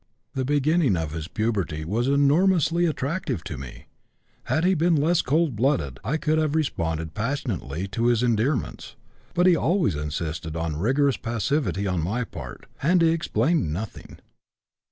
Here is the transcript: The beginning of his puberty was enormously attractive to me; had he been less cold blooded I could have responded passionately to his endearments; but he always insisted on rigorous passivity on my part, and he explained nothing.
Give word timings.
The 0.33 0.43
beginning 0.45 0.97
of 0.97 1.11
his 1.11 1.27
puberty 1.27 1.85
was 1.85 2.07
enormously 2.07 2.87
attractive 2.87 3.43
to 3.43 3.55
me; 3.55 3.85
had 4.45 4.65
he 4.65 4.73
been 4.73 4.95
less 4.95 5.21
cold 5.21 5.55
blooded 5.55 5.99
I 6.03 6.17
could 6.17 6.39
have 6.39 6.55
responded 6.55 7.13
passionately 7.13 7.87
to 7.89 8.07
his 8.07 8.23
endearments; 8.23 8.95
but 9.35 9.45
he 9.45 9.55
always 9.55 9.93
insisted 9.93 10.55
on 10.55 10.79
rigorous 10.79 11.17
passivity 11.17 11.85
on 11.85 12.01
my 12.03 12.23
part, 12.23 12.65
and 12.81 12.99
he 12.99 13.09
explained 13.09 13.71
nothing. 13.71 14.17